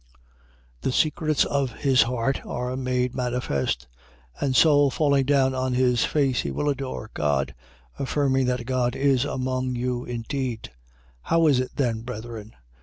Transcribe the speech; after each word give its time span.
14:25. 0.01 0.07
The 0.81 0.91
secrets 0.93 1.45
of 1.45 1.73
his 1.73 2.01
heart 2.01 2.43
are 2.43 2.75
made 2.75 3.13
manifest. 3.13 3.87
And 4.39 4.55
so, 4.55 4.89
falling 4.89 5.25
down 5.25 5.53
on 5.53 5.75
his 5.75 6.05
face, 6.05 6.41
he 6.41 6.49
will 6.49 6.69
adore 6.69 7.11
God, 7.13 7.53
affirming 7.99 8.47
that 8.47 8.65
God 8.65 8.95
is 8.95 9.25
among 9.25 9.75
you 9.75 10.03
indeed. 10.03 10.69
14:26. 11.27 11.29
How 11.29 11.45
is 11.45 11.59
it 11.59 11.75
then, 11.75 12.01
brethren? 12.01 12.55